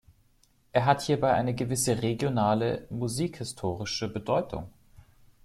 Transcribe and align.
Er 0.71 0.85
hat 0.87 1.01
hierbei 1.03 1.31
eine 1.33 1.53
gewisse 1.53 2.01
regionale, 2.01 2.87
musikhistorische 2.89 4.11
Bedeutung. 4.11 4.73